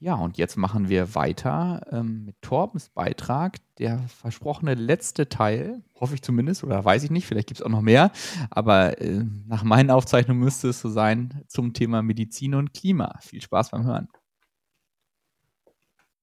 [0.00, 3.56] Ja, und jetzt machen wir weiter ähm, mit Torbens Beitrag.
[3.78, 7.70] Der versprochene letzte Teil, hoffe ich zumindest, oder weiß ich nicht, vielleicht gibt es auch
[7.70, 8.12] noch mehr,
[8.50, 13.16] aber äh, nach meinen Aufzeichnungen müsste es so sein zum Thema Medizin und Klima.
[13.20, 14.08] Viel Spaß beim Hören.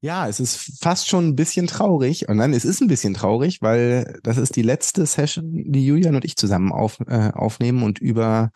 [0.04, 2.28] Ja, es ist fast schon ein bisschen traurig.
[2.28, 6.16] Und nein, es ist ein bisschen traurig, weil das ist die letzte Session, die Julian
[6.16, 8.52] und ich zusammen auf, äh, aufnehmen und über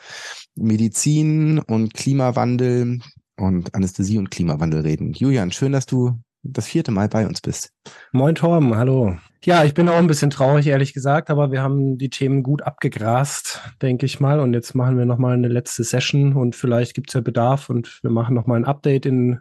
[0.55, 2.99] Medizin und Klimawandel
[3.37, 5.13] und Anästhesie und Klimawandel reden.
[5.13, 7.71] Julian, schön, dass du das vierte Mal bei uns bist.
[8.11, 9.17] Moin Torben, hallo.
[9.43, 12.61] Ja, ich bin auch ein bisschen traurig, ehrlich gesagt, aber wir haben die Themen gut
[12.61, 14.39] abgegrast, denke ich mal.
[14.39, 17.99] Und jetzt machen wir nochmal eine letzte Session und vielleicht gibt es ja Bedarf und
[18.03, 19.39] wir machen nochmal ein Update in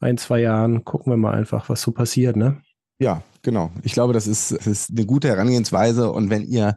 [0.00, 0.84] ein, zwei Jahren.
[0.84, 2.60] Gucken wir mal einfach, was so passiert, ne?
[2.98, 3.70] Ja, genau.
[3.82, 6.10] Ich glaube, das ist, das ist eine gute Herangehensweise.
[6.10, 6.76] Und wenn ihr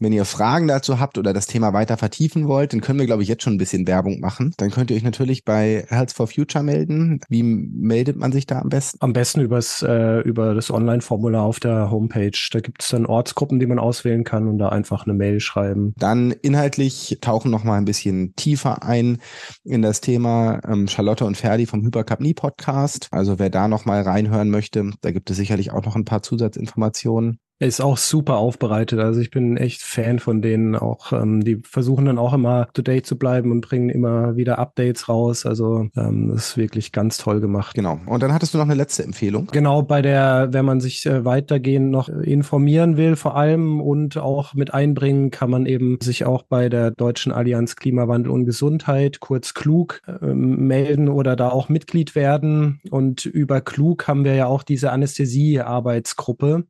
[0.00, 3.22] wenn ihr Fragen dazu habt oder das Thema weiter vertiefen wollt, dann können wir, glaube
[3.22, 4.52] ich, jetzt schon ein bisschen Werbung machen.
[4.56, 7.20] Dann könnt ihr euch natürlich bei Health for Future melden.
[7.28, 8.98] Wie meldet man sich da am besten?
[9.00, 12.38] Am besten übers, äh, über das Online-Formular auf der Homepage.
[12.50, 15.94] Da gibt es dann Ortsgruppen, die man auswählen kann und da einfach eine Mail schreiben.
[15.96, 19.18] Dann inhaltlich tauchen noch mal ein bisschen tiefer ein
[19.64, 23.08] in das Thema ähm, Charlotte und Ferdi vom Hypercapnie Podcast.
[23.10, 26.22] Also wer da noch mal reinhören möchte, da gibt es sicherlich auch noch ein paar
[26.22, 27.38] Zusatzinformationen.
[27.64, 29.00] Ist auch super aufbereitet.
[29.00, 31.12] Also ich bin echt Fan von denen auch.
[31.12, 35.08] Ähm, die versuchen dann auch immer to date zu bleiben und bringen immer wieder Updates
[35.08, 35.46] raus.
[35.46, 37.74] Also ähm, das ist wirklich ganz toll gemacht.
[37.74, 37.98] Genau.
[38.04, 39.48] Und dann hattest du noch eine letzte Empfehlung.
[39.50, 44.52] Genau, bei der, wenn man sich äh, weitergehend noch informieren will, vor allem und auch
[44.52, 49.54] mit einbringen, kann man eben sich auch bei der Deutschen Allianz Klimawandel und Gesundheit, kurz
[49.54, 52.80] klug, äh, melden oder da auch Mitglied werden.
[52.90, 56.64] Und über klug haben wir ja auch diese Anästhesie-Arbeitsgruppe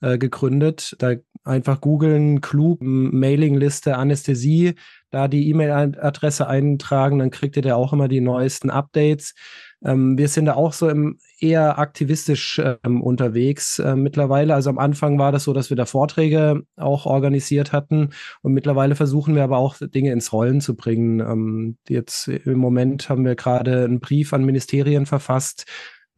[0.00, 0.96] äh, gegründet.
[0.98, 4.74] Da einfach googeln, klug, Mailingliste, Anästhesie,
[5.10, 9.34] da die E-Mail-Adresse eintragen, dann kriegt ihr da auch immer die neuesten Updates.
[9.84, 14.54] Ähm, wir sind da auch so im, eher aktivistisch ähm, unterwegs äh, mittlerweile.
[14.54, 18.10] Also am Anfang war das so, dass wir da Vorträge auch organisiert hatten
[18.42, 21.20] und mittlerweile versuchen wir aber auch Dinge ins Rollen zu bringen.
[21.20, 25.64] Ähm, jetzt im Moment haben wir gerade einen Brief an Ministerien verfasst,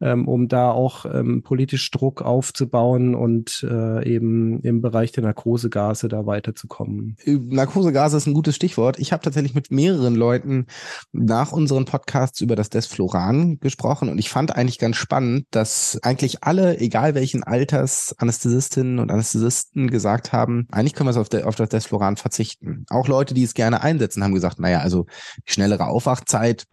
[0.03, 6.09] ähm, um da auch ähm, politisch Druck aufzubauen und äh, eben im Bereich der Narkosegase
[6.09, 7.15] da weiterzukommen.
[7.25, 8.99] Narkosegase ist ein gutes Stichwort.
[8.99, 10.67] Ich habe tatsächlich mit mehreren Leuten
[11.13, 16.43] nach unseren Podcasts über das Desfloran gesprochen und ich fand eigentlich ganz spannend, dass eigentlich
[16.43, 21.69] alle, egal welchen Alters, Anästhesistinnen und Anästhesisten gesagt haben, eigentlich können wir auf, auf das
[21.69, 22.85] Desfloran verzichten.
[22.89, 25.05] Auch Leute, die es gerne einsetzen, haben gesagt, naja, also
[25.47, 26.65] die schnellere Aufwachzeit,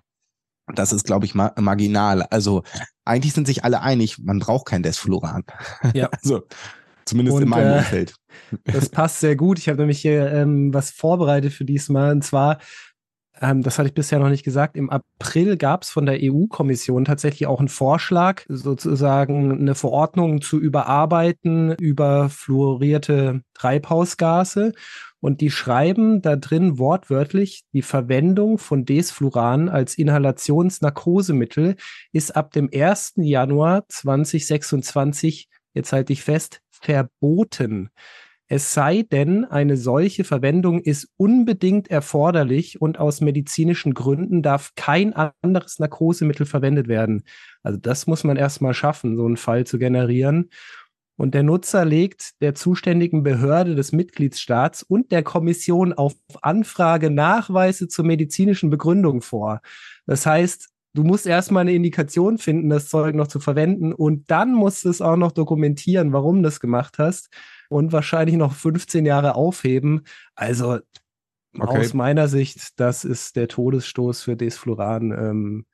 [0.75, 2.23] das ist, glaube ich, ma marginal.
[2.23, 2.63] Also
[3.05, 5.45] eigentlich sind sich alle einig, man braucht kein Desfluran.
[5.95, 6.09] Ja.
[6.23, 6.43] also
[7.05, 8.15] zumindest Und, in meinem äh, Umfeld.
[8.65, 9.59] Das passt sehr gut.
[9.59, 12.13] Ich habe nämlich hier ähm, was vorbereitet für diesmal.
[12.13, 12.59] Und zwar,
[13.41, 17.05] ähm, das hatte ich bisher noch nicht gesagt, im April gab es von der EU-Kommission
[17.05, 24.73] tatsächlich auch einen Vorschlag, sozusagen eine Verordnung zu überarbeiten über fluorierte Treibhausgase.
[25.21, 31.77] Und die schreiben da drin wortwörtlich, die Verwendung von Desfluran als Inhalationsnarkosemittel
[32.13, 33.15] ist ab dem 1.
[33.17, 37.91] Januar 2026, jetzt halte ich fest, verboten.
[38.53, 45.15] Es sei denn, eine solche Verwendung ist unbedingt erforderlich und aus medizinischen Gründen darf kein
[45.15, 47.23] anderes Narkosemittel verwendet werden.
[47.63, 50.51] Also das muss man erstmal schaffen, so einen Fall zu generieren
[51.21, 57.89] und der Nutzer legt der zuständigen Behörde des Mitgliedsstaats und der Kommission auf Anfrage Nachweise
[57.89, 59.61] zur medizinischen Begründung vor.
[60.07, 64.55] Das heißt, du musst erstmal eine Indikation finden, das Zeug noch zu verwenden und dann
[64.55, 67.29] musst du es auch noch dokumentieren, warum du das gemacht hast
[67.69, 70.05] und wahrscheinlich noch 15 Jahre aufheben.
[70.37, 70.79] Also
[71.59, 71.81] okay.
[71.81, 75.11] aus meiner Sicht, das ist der Todesstoß für Desfluran.
[75.11, 75.67] Ähm,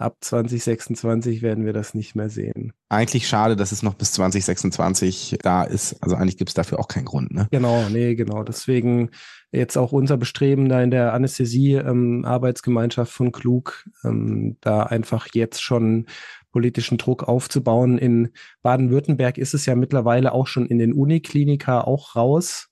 [0.00, 2.72] ab 2026 werden wir das nicht mehr sehen.
[2.88, 6.02] Eigentlich schade, dass es noch bis 2026 da ist.
[6.02, 7.48] Also eigentlich gibt es dafür auch keinen Grund, ne?
[7.50, 8.42] Genau, nee, genau.
[8.42, 9.10] Deswegen
[9.52, 15.62] jetzt auch unser Bestreben da in der Anästhesie-Arbeitsgemeinschaft ähm, von Klug, ähm, da einfach jetzt
[15.62, 16.06] schon
[16.52, 17.98] politischen Druck aufzubauen.
[17.98, 18.30] In
[18.62, 22.69] Baden-Württemberg ist es ja mittlerweile auch schon in den Uniklinika auch raus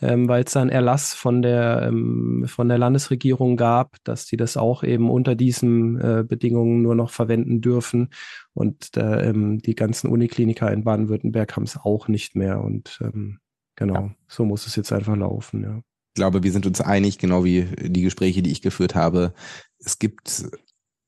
[0.00, 4.36] ähm, weil es da einen Erlass von der, ähm, von der Landesregierung gab, dass die
[4.36, 8.08] das auch eben unter diesen äh, Bedingungen nur noch verwenden dürfen.
[8.54, 12.60] Und äh, ähm, die ganzen Unikliniker in Baden-Württemberg haben es auch nicht mehr.
[12.60, 13.38] Und ähm,
[13.76, 14.14] genau, ja.
[14.28, 15.80] so muss es jetzt einfach laufen, ja.
[16.12, 19.32] Ich glaube, wir sind uns einig, genau wie die Gespräche, die ich geführt habe.
[19.78, 20.44] Es gibt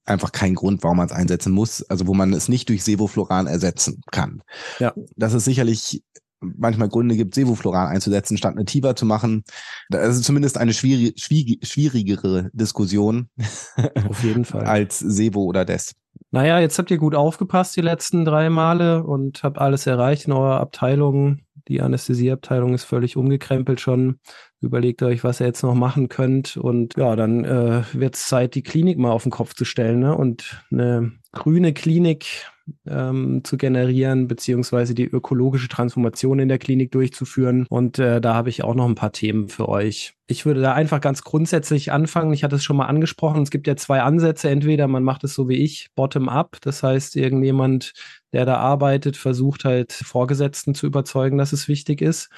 [0.05, 3.47] einfach keinen Grund, warum man es einsetzen muss, also wo man es nicht durch Sevofloran
[3.47, 4.43] ersetzen kann.
[4.79, 4.93] Ja.
[5.17, 6.03] Das ist sicherlich
[6.43, 9.45] manchmal Gründe gibt, Sevofloran einzusetzen, statt eine Tiva zu machen.
[9.89, 13.29] Das ist zumindest eine schwierig, schwierig, schwierigere Diskussion.
[14.09, 14.65] Auf jeden Fall.
[14.65, 15.95] als Sevo oder Des.
[16.31, 20.33] Naja, jetzt habt ihr gut aufgepasst die letzten drei Male und habt alles erreicht in
[20.33, 21.41] eurer Abteilung.
[21.69, 24.19] Die Anästhesieabteilung ist völlig umgekrempelt schon.
[24.61, 26.57] Überlegt euch, was ihr jetzt noch machen könnt.
[26.57, 30.01] Und ja, dann äh, wird es Zeit, die Klinik mal auf den Kopf zu stellen
[30.01, 30.17] ne?
[30.17, 32.51] und eine grüne Klinik
[32.87, 37.67] ähm, zu generieren, beziehungsweise die ökologische Transformation in der Klinik durchzuführen.
[37.69, 40.15] Und äh, da habe ich auch noch ein paar Themen für euch.
[40.27, 42.33] Ich würde da einfach ganz grundsätzlich anfangen.
[42.33, 43.43] Ich hatte es schon mal angesprochen.
[43.43, 44.49] Es gibt ja zwei Ansätze.
[44.49, 46.59] Entweder man macht es so wie ich, bottom-up.
[46.63, 47.93] Das heißt, irgendjemand,
[48.33, 52.31] der da arbeitet, versucht halt Vorgesetzten zu überzeugen, dass es wichtig ist.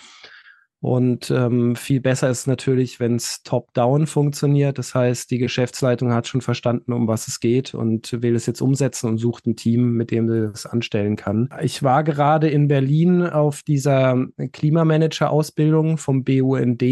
[0.84, 4.76] Und ähm, viel besser ist natürlich, wenn es top-down funktioniert.
[4.76, 8.60] Das heißt, die Geschäftsleitung hat schon verstanden, um was es geht und will es jetzt
[8.60, 11.48] umsetzen und sucht ein Team, mit dem sie das anstellen kann.
[11.62, 16.82] Ich war gerade in Berlin auf dieser Klimamanager-Ausbildung vom BUND.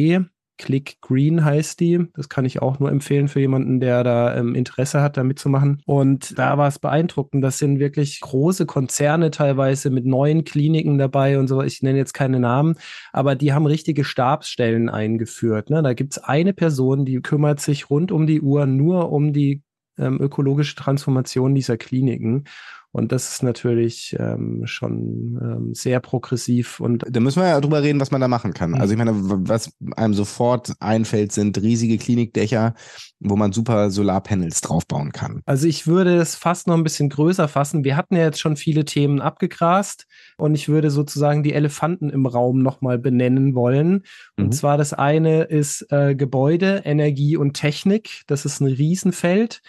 [0.62, 2.06] Click Green heißt die.
[2.14, 5.82] Das kann ich auch nur empfehlen für jemanden, der da ähm, Interesse hat, da mitzumachen.
[5.86, 7.42] Und da war es beeindruckend.
[7.42, 11.62] Das sind wirklich große Konzerne teilweise mit neuen Kliniken dabei und so.
[11.62, 12.76] Ich nenne jetzt keine Namen,
[13.12, 15.68] aber die haben richtige Stabsstellen eingeführt.
[15.68, 15.82] Ne?
[15.82, 19.62] Da gibt es eine Person, die kümmert sich rund um die Uhr nur um die
[19.98, 22.44] ähm, ökologische Transformation dieser Kliniken.
[22.92, 26.78] Und das ist natürlich ähm, schon ähm, sehr progressiv.
[26.78, 28.74] Und da müssen wir ja drüber reden, was man da machen kann.
[28.74, 32.74] Also ich meine, was einem sofort einfällt, sind riesige Klinikdächer,
[33.18, 35.40] wo man super Solarpanels draufbauen kann.
[35.46, 37.82] Also ich würde es fast noch ein bisschen größer fassen.
[37.82, 40.06] Wir hatten ja jetzt schon viele Themen abgegrast
[40.36, 44.02] und ich würde sozusagen die Elefanten im Raum nochmal benennen wollen.
[44.36, 44.52] Und mhm.
[44.52, 48.22] zwar das eine ist äh, Gebäude, Energie und Technik.
[48.26, 49.62] Das ist ein Riesenfeld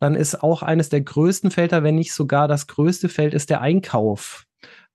[0.00, 3.60] dann ist auch eines der größten Felder, wenn nicht sogar das größte Feld, ist der
[3.60, 4.46] Einkauf.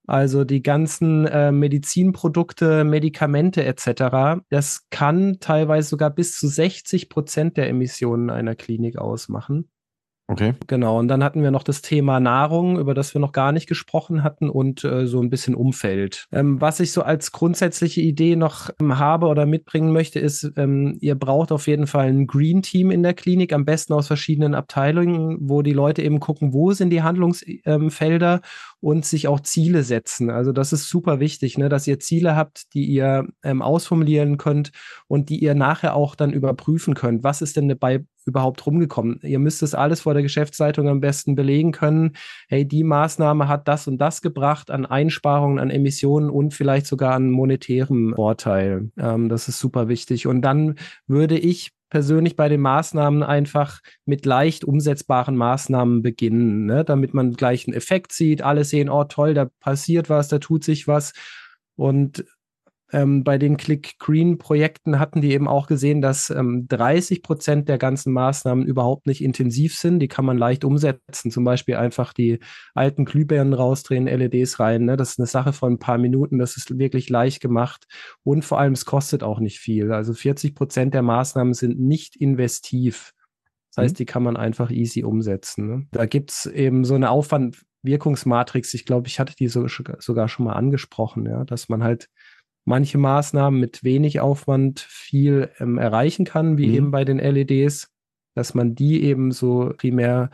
[0.08, 4.42] Also die ganzen äh, Medizinprodukte, Medikamente etc.
[4.50, 9.70] Das kann teilweise sogar bis zu 60 Prozent der Emissionen einer Klinik ausmachen.
[10.28, 10.56] Okay.
[10.66, 13.68] Genau, und dann hatten wir noch das Thema Nahrung, über das wir noch gar nicht
[13.68, 16.26] gesprochen hatten und äh, so ein bisschen Umfeld.
[16.32, 20.98] Ähm, was ich so als grundsätzliche Idee noch ähm, habe oder mitbringen möchte, ist, ähm,
[21.00, 24.56] ihr braucht auf jeden Fall ein Green Team in der Klinik, am besten aus verschiedenen
[24.56, 28.42] Abteilungen, wo die Leute eben gucken, wo sind die Handlungsfelder
[28.82, 30.30] und sich auch Ziele setzen.
[30.30, 34.72] Also das ist super wichtig, ne, dass ihr Ziele habt, die ihr ähm, ausformulieren könnt
[35.08, 37.24] und die ihr nachher auch dann überprüfen könnt.
[37.24, 39.20] Was ist denn dabei überhaupt rumgekommen?
[39.24, 42.14] Ihr müsst es alles vor der Geschäftsleitung am besten belegen können.
[42.48, 47.14] Hey, die Maßnahme hat das und das gebracht an Einsparungen, an Emissionen und vielleicht sogar
[47.14, 48.92] an monetärem Vorteil.
[48.98, 50.28] Ähm, das ist super wichtig.
[50.28, 50.76] Und dann
[51.08, 56.84] würde ich persönlich bei den Maßnahmen einfach mit leicht umsetzbaren Maßnahmen beginnen, ne?
[56.84, 58.42] damit man gleich einen Effekt sieht.
[58.42, 61.14] Alle sehen, oh toll, da passiert was, da tut sich was.
[61.76, 62.26] Und
[62.96, 68.14] ähm, bei den Click-Green-Projekten hatten die eben auch gesehen, dass ähm, 30 Prozent der ganzen
[68.14, 70.00] Maßnahmen überhaupt nicht intensiv sind.
[70.00, 71.30] Die kann man leicht umsetzen.
[71.30, 72.40] Zum Beispiel einfach die
[72.74, 74.86] alten Glühbirnen rausdrehen, LEDs rein.
[74.86, 74.96] Ne?
[74.96, 76.40] Das ist eine Sache von ein paar Minuten.
[76.40, 77.86] Das ist wirklich leicht gemacht.
[78.24, 79.92] Und vor allem, es kostet auch nicht viel.
[79.92, 83.12] Also 40 Prozent der Maßnahmen sind nicht investiv.
[83.72, 83.98] Das heißt, mhm.
[83.98, 85.68] die kann man einfach easy umsetzen.
[85.68, 85.88] Ne?
[85.92, 88.74] Da gibt es eben so eine Aufwand-Wirkungsmatrix.
[88.74, 92.08] Ich glaube, ich hatte die so, sogar schon mal angesprochen, ja, dass man halt
[92.66, 96.74] manche Maßnahmen mit wenig Aufwand viel ähm, erreichen kann, wie mhm.
[96.74, 97.92] eben bei den LEDs,
[98.34, 100.30] dass man die eben so primär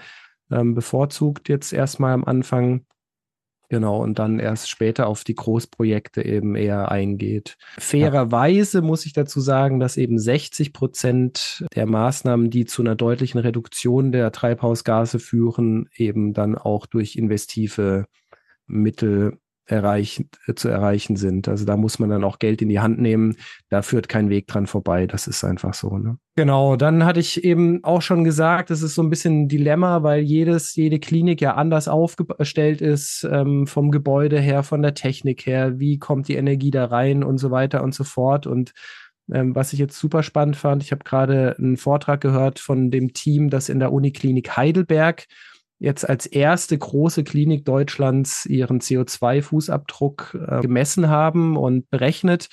[0.50, 2.85] ähm, bevorzugt jetzt erstmal am Anfang.
[3.69, 7.56] Genau, und dann erst später auf die Großprojekte eben eher eingeht.
[7.80, 8.83] Fairerweise ja.
[8.83, 14.11] muss ich dazu sagen, dass eben 60 Prozent der Maßnahmen, die zu einer deutlichen Reduktion
[14.11, 18.07] der Treibhausgase führen, eben dann auch durch investive
[18.68, 21.47] Mittel erreichen, äh, zu erreichen sind.
[21.47, 23.37] Also da muss man dann auch Geld in die Hand nehmen.
[23.69, 25.07] Da führt kein Weg dran vorbei.
[25.07, 25.97] Das ist einfach so.
[25.97, 26.18] Ne?
[26.35, 30.03] Genau, dann hatte ich eben auch schon gesagt, das ist so ein bisschen ein Dilemma,
[30.03, 35.45] weil jedes, jede Klinik ja anders aufgestellt ist, ähm, vom Gebäude her, von der Technik
[35.45, 38.47] her, wie kommt die Energie da rein und so weiter und so fort.
[38.47, 38.73] Und
[39.31, 43.13] ähm, was ich jetzt super spannend fand, ich habe gerade einen Vortrag gehört von dem
[43.13, 45.25] Team, das in der Uniklinik Heidelberg
[45.81, 52.50] jetzt als erste große Klinik Deutschlands ihren CO2-Fußabdruck äh, gemessen haben und berechnet.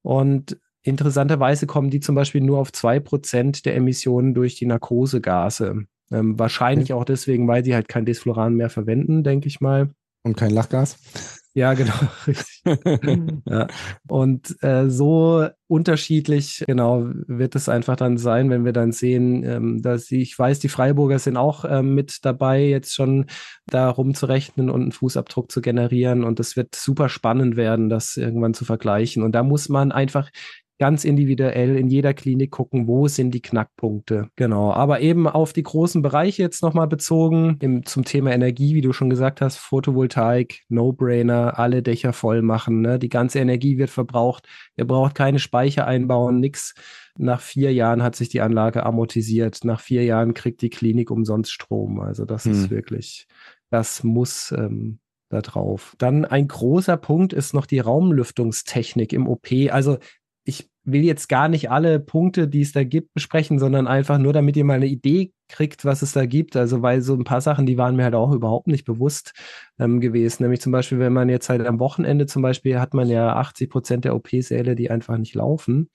[0.00, 5.84] Und interessanterweise kommen die zum Beispiel nur auf zwei Prozent der Emissionen durch die Narkosegase.
[6.10, 6.96] Ähm, wahrscheinlich mhm.
[6.96, 9.90] auch deswegen, weil sie halt kein Desfloran mehr verwenden, denke ich mal.
[10.24, 11.40] Und kein Lachgas?
[11.54, 11.92] Ja, genau,
[12.26, 12.62] richtig.
[13.46, 13.66] ja.
[14.08, 19.82] Und äh, so unterschiedlich, genau, wird es einfach dann sein, wenn wir dann sehen, ähm,
[19.82, 23.26] dass die, ich weiß, die Freiburger sind auch ähm, mit dabei, jetzt schon
[23.66, 26.24] da rumzurechnen und einen Fußabdruck zu generieren.
[26.24, 29.22] Und es wird super spannend werden, das irgendwann zu vergleichen.
[29.22, 30.30] Und da muss man einfach
[30.82, 34.30] ganz individuell in jeder Klinik gucken, wo sind die Knackpunkte.
[34.34, 34.72] Genau.
[34.72, 38.92] Aber eben auf die großen Bereiche jetzt nochmal bezogen, im, zum Thema Energie, wie du
[38.92, 42.80] schon gesagt hast, Photovoltaik, No-Brainer, alle Dächer voll machen.
[42.80, 42.98] Ne?
[42.98, 44.48] Die ganze Energie wird verbraucht.
[44.76, 46.74] Ihr braucht keine Speicher einbauen, nix.
[47.16, 49.60] Nach vier Jahren hat sich die Anlage amortisiert.
[49.62, 52.00] Nach vier Jahren kriegt die Klinik umsonst Strom.
[52.00, 52.50] Also das hm.
[52.54, 53.28] ist wirklich,
[53.70, 54.98] das muss ähm,
[55.28, 55.94] da drauf.
[55.98, 59.46] Dann ein großer Punkt ist noch die Raumlüftungstechnik im OP.
[59.70, 59.98] Also
[60.84, 64.56] will jetzt gar nicht alle Punkte, die es da gibt, besprechen, sondern einfach nur, damit
[64.56, 66.56] ihr mal eine Idee kriegt, was es da gibt.
[66.56, 69.32] Also, weil so ein paar Sachen, die waren mir halt auch überhaupt nicht bewusst
[69.78, 70.42] ähm, gewesen.
[70.42, 73.70] Nämlich zum Beispiel, wenn man jetzt halt am Wochenende zum Beispiel hat man ja 80
[73.70, 75.88] Prozent der OP-Säle, die einfach nicht laufen.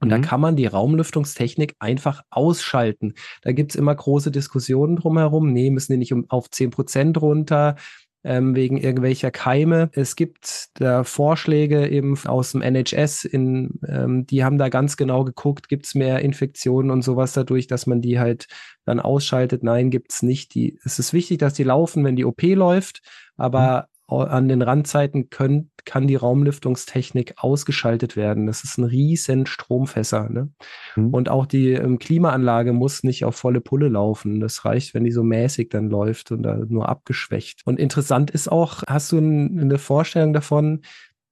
[0.00, 0.10] Und mhm.
[0.10, 3.14] da kann man die Raumlüftungstechnik einfach ausschalten.
[3.42, 5.52] Da gibt's immer große Diskussionen drumherum.
[5.52, 7.76] Nee, müssen die nicht um, auf 10 Prozent runter?
[8.24, 9.90] Ähm, wegen irgendwelcher Keime.
[9.92, 15.24] Es gibt da Vorschläge eben aus dem NHS, in, ähm, die haben da ganz genau
[15.24, 18.46] geguckt, gibt es mehr Infektionen und sowas dadurch, dass man die halt
[18.84, 19.62] dann ausschaltet.
[19.62, 20.54] Nein, gibt es nicht.
[20.54, 23.02] Die, es ist wichtig, dass die laufen, wenn die OP läuft,
[23.36, 23.88] aber
[24.18, 28.46] an den Randzeiten können, kann die Raumlüftungstechnik ausgeschaltet werden.
[28.46, 30.28] Das ist ein riesen Stromfässer.
[30.28, 30.50] Ne?
[30.96, 31.14] Mhm.
[31.14, 34.40] Und auch die ähm, Klimaanlage muss nicht auf volle Pulle laufen.
[34.40, 37.62] Das reicht, wenn die so mäßig dann läuft und da nur abgeschwächt.
[37.64, 40.82] Und interessant ist auch, hast du eine Vorstellung davon?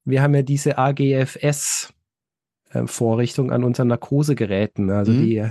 [0.05, 1.93] Wir haben ja diese AGFS
[2.71, 5.23] äh, Vorrichtung an unseren Narkosegeräten, also mhm.
[5.23, 5.51] die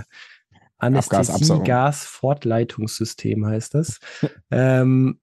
[0.78, 4.00] Anästhesie-Gas-Fortleitungssystem heißt das.
[4.50, 5.20] ähm,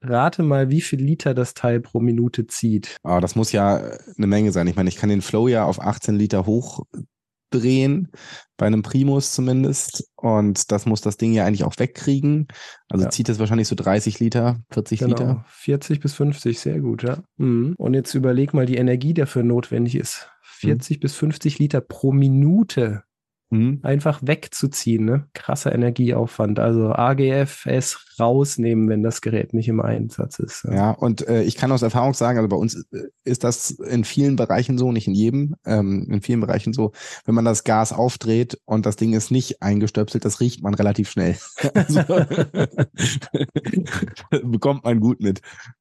[0.00, 2.96] Rate mal, wie viel Liter das Teil pro Minute zieht.
[3.02, 3.76] Oh, das muss ja
[4.16, 4.66] eine Menge sein.
[4.66, 8.12] Ich meine, ich kann den Flow ja auf 18 Liter hochdrehen,
[8.56, 10.08] bei einem Primus zumindest.
[10.16, 12.46] Und das muss das Ding ja eigentlich auch wegkriegen.
[12.88, 13.10] Also ja.
[13.10, 15.10] zieht das wahrscheinlich so 30 Liter, 40 genau.
[15.10, 15.44] Liter.
[15.48, 17.22] 40 bis 50, sehr gut, ja.
[17.36, 17.74] Mhm.
[17.76, 20.30] Und jetzt überleg mal die Energie, die dafür notwendig ist.
[20.42, 21.00] 40 mhm.
[21.00, 23.02] bis 50 Liter pro Minute
[23.50, 23.80] mhm.
[23.82, 25.04] einfach wegzuziehen.
[25.04, 25.28] Ne?
[25.32, 26.58] Krasser Energieaufwand.
[26.58, 30.64] Also AGFS rausnehmen, wenn das Gerät nicht im Einsatz ist.
[30.64, 33.70] Ja, ja und äh, ich kann aus Erfahrung sagen, also bei uns äh, ist das
[33.70, 36.92] in vielen Bereichen so, nicht in jedem, ähm, in vielen Bereichen so,
[37.24, 41.10] wenn man das Gas aufdreht und das Ding ist nicht eingestöpselt, das riecht man relativ
[41.10, 41.36] schnell.
[41.74, 42.00] also,
[44.44, 45.40] bekommt man gut mit.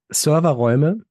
[0.09, 1.03] Serverräume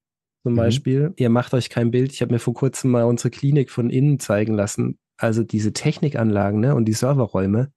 [0.42, 0.56] zum mhm.
[0.56, 1.12] Beispiel.
[1.16, 2.12] Ihr macht euch kein Bild.
[2.12, 6.60] Ich habe mir vor kurzem mal unsere Klinik von innen zeigen lassen also diese Technikanlagen
[6.60, 7.72] ne, und die Serverräume,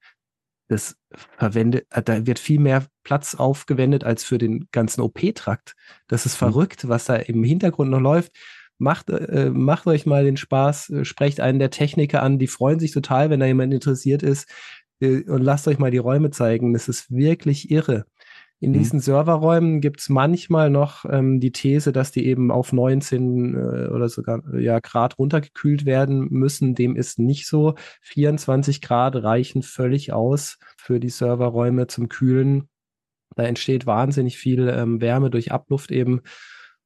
[0.68, 0.98] das
[1.38, 5.76] verwendet, äh, da wird viel mehr Platz aufgewendet als für den ganzen OP-Trakt.
[6.08, 6.46] Das ist mhm.
[6.46, 8.34] verrückt, was da im Hintergrund noch läuft.
[8.78, 12.80] Macht, äh, macht euch mal den Spaß, äh, sprecht einen der Techniker an, die freuen
[12.80, 14.48] sich total, wenn da jemand interessiert ist
[15.02, 16.74] äh, und lasst euch mal die Räume zeigen.
[16.74, 18.06] Das ist wirklich irre.
[18.60, 18.78] In mhm.
[18.78, 23.88] diesen Serverräumen gibt es manchmal noch ähm, die These, dass die eben auf 19 äh,
[23.88, 26.76] oder sogar ja, Grad runtergekühlt werden müssen.
[26.76, 27.76] Dem ist nicht so.
[28.02, 32.68] 24 Grad reichen völlig aus für die Serverräume zum Kühlen.
[33.36, 36.22] Da entsteht wahnsinnig viel ähm, Wärme durch Abluft eben.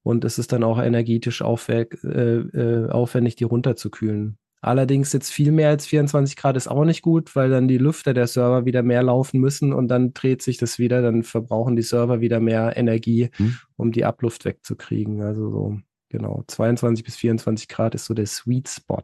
[0.03, 4.37] Und es ist dann auch energetisch aufwä äh, äh, aufwendig, die runterzukühlen.
[4.63, 8.13] Allerdings jetzt viel mehr als 24 Grad ist auch nicht gut, weil dann die Lüfter
[8.13, 11.81] der Server wieder mehr laufen müssen und dann dreht sich das wieder, dann verbrauchen die
[11.81, 13.57] Server wieder mehr Energie, hm.
[13.75, 15.21] um die Abluft wegzukriegen.
[15.21, 19.03] Also so, genau, 22 bis 24 Grad ist so der Sweet Spot.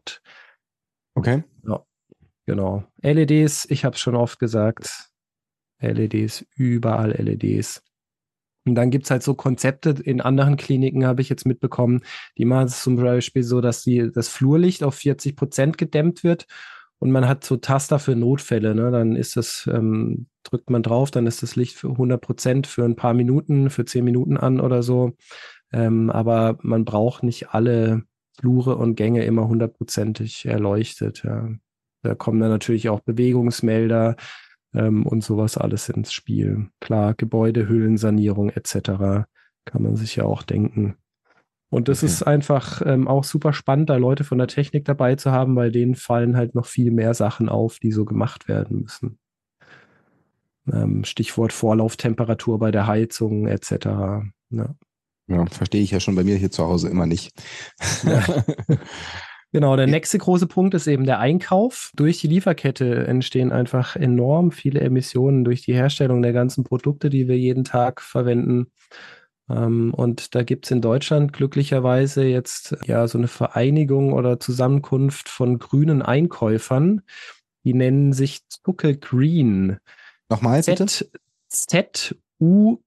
[1.16, 1.44] Okay.
[1.68, 1.84] Ja,
[2.46, 2.86] genau.
[3.02, 5.12] LEDs, ich habe es schon oft gesagt,
[5.82, 7.84] LEDs, überall LEDs.
[8.70, 12.02] Und dann gibt es halt so Konzepte in anderen Kliniken, habe ich jetzt mitbekommen,
[12.38, 16.46] die machen es zum Beispiel so, dass die, das Flurlicht auf 40 Prozent gedämmt wird
[17.00, 18.76] und man hat so Taster für Notfälle.
[18.76, 18.92] Ne?
[18.92, 22.84] Dann ist das, ähm, drückt man drauf, dann ist das Licht für 100 Prozent für
[22.84, 25.14] ein paar Minuten, für 10 Minuten an oder so.
[25.72, 28.04] Ähm, aber man braucht nicht alle
[28.40, 31.24] Flure und Gänge immer hundertprozentig erleuchtet.
[31.24, 31.50] Ja.
[32.04, 34.16] Da kommen dann natürlich auch Bewegungsmelder,
[34.74, 36.70] ähm, und sowas alles ins Spiel.
[36.80, 39.28] Klar, Gebäudehüllensanierung etc.
[39.66, 40.96] kann man sich ja auch denken.
[41.70, 42.08] Und das okay.
[42.08, 45.72] ist einfach ähm, auch super spannend, da Leute von der Technik dabei zu haben, weil
[45.72, 49.20] denen fallen halt noch viel mehr Sachen auf, die so gemacht werden müssen.
[50.72, 53.72] Ähm, Stichwort Vorlauftemperatur bei der Heizung etc.
[54.50, 54.76] Ja.
[55.28, 57.32] ja, verstehe ich ja schon bei mir hier zu Hause immer nicht.
[58.04, 58.44] Ja.
[59.52, 61.92] Genau, der nächste große Punkt ist eben der Einkauf.
[61.96, 67.28] Durch die Lieferkette entstehen einfach enorm viele Emissionen durch die Herstellung der ganzen Produkte, die
[67.28, 68.68] wir jeden Tag verwenden.
[69.50, 75.30] Ähm, und da gibt es in Deutschland glücklicherweise jetzt ja so eine Vereinigung oder Zusammenkunft
[75.30, 77.02] von grünen Einkäufern.
[77.64, 79.80] Die nennen sich Zucke Green.
[80.30, 80.86] Nochmal bitte?
[81.48, 82.80] Z-U-K-E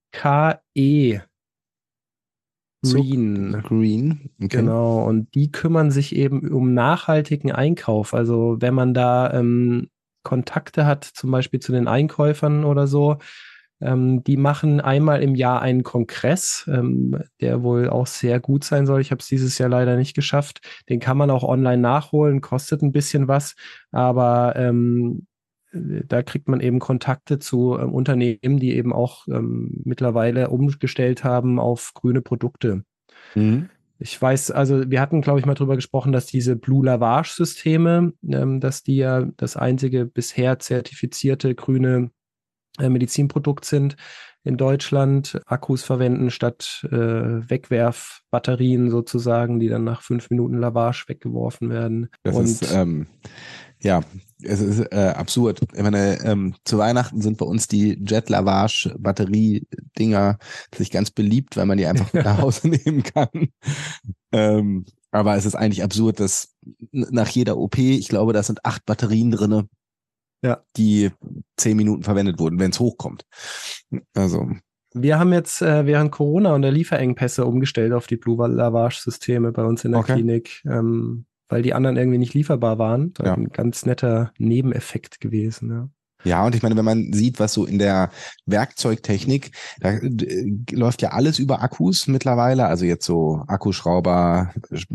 [2.82, 3.62] Green.
[3.62, 4.30] Green.
[4.42, 4.48] Okay.
[4.56, 8.12] Genau, und die kümmern sich eben um nachhaltigen Einkauf.
[8.14, 9.88] Also wenn man da ähm,
[10.24, 13.18] Kontakte hat, zum Beispiel zu den Einkäufern oder so,
[13.80, 18.86] ähm, die machen einmal im Jahr einen Kongress, ähm, der wohl auch sehr gut sein
[18.86, 19.00] soll.
[19.00, 20.60] Ich habe es dieses Jahr leider nicht geschafft.
[20.88, 23.54] Den kann man auch online nachholen, kostet ein bisschen was,
[23.90, 25.26] aber ähm,
[25.72, 31.58] da kriegt man eben Kontakte zu ähm, Unternehmen, die eben auch ähm, mittlerweile umgestellt haben
[31.58, 32.84] auf grüne Produkte.
[33.34, 33.68] Mhm.
[33.98, 38.60] Ich weiß, also wir hatten, glaube ich, mal drüber gesprochen, dass diese Blue Lavage-Systeme, ähm,
[38.60, 42.10] dass die ja das einzige bisher zertifizierte grüne
[42.78, 43.96] äh, Medizinprodukt sind
[44.44, 51.70] in Deutschland, Akkus verwenden statt äh, Wegwerfbatterien sozusagen, die dann nach fünf Minuten Lavage weggeworfen
[51.70, 52.08] werden.
[52.24, 53.06] Das Und ist ähm,
[53.82, 54.02] ja,
[54.42, 55.60] es ist äh, absurd.
[55.74, 60.38] Ich meine, ähm, zu Weihnachten sind bei uns die Jet Lavage Batterie-Dinger
[60.74, 63.48] sich ganz beliebt, weil man die einfach nach Hause nehmen kann.
[64.32, 66.54] Ähm, aber es ist eigentlich absurd, dass
[66.90, 69.68] nach jeder OP, ich glaube, da sind acht Batterien drinne,
[70.42, 70.62] ja.
[70.76, 71.10] die
[71.56, 73.24] zehn Minuten verwendet wurden, wenn es hochkommt.
[74.14, 74.50] Also.
[74.94, 79.64] Wir haben jetzt äh, während Corona und der Lieferengpässe umgestellt auf die Blue Lavage-Systeme bei
[79.64, 80.14] uns in der okay.
[80.14, 80.62] Klinik.
[80.66, 83.12] Ähm, weil die anderen irgendwie nicht lieferbar waren.
[83.12, 83.34] Das ja.
[83.34, 85.68] ein ganz netter Nebeneffekt gewesen.
[85.70, 85.88] Ja.
[86.24, 88.10] Ja, und ich meine, wenn man sieht, was so in der
[88.46, 94.54] Werkzeugtechnik, da äh, läuft ja alles über Akkus mittlerweile, also jetzt so Akkuschrauber,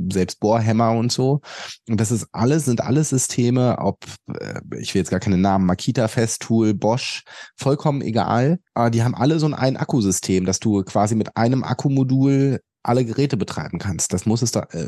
[0.10, 1.42] selbst Bohrhämmer und so.
[1.90, 4.06] Und das ist alles, sind alles Systeme, ob,
[4.40, 7.24] äh, ich will jetzt gar keine Namen, Makita, Festool, Bosch,
[7.58, 8.60] vollkommen egal.
[8.74, 13.38] Aber die haben alle so ein Akkusystem, dass du quasi mit einem Akkumodul alle Geräte
[13.38, 14.14] betreiben kannst.
[14.14, 14.88] Das muss es da, äh,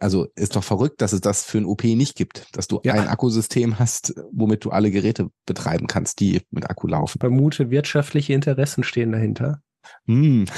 [0.00, 2.94] also ist doch verrückt, dass es das für ein OP nicht gibt, dass du ja.
[2.94, 7.18] ein Akkusystem hast, womit du alle Geräte betreiben kannst, die mit Akku laufen.
[7.20, 9.60] Vermute, wirtschaftliche Interessen stehen dahinter.
[10.06, 10.46] Hm.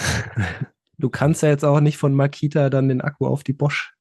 [0.99, 3.97] Du kannst ja jetzt auch nicht von Makita dann den Akku auf die Bosch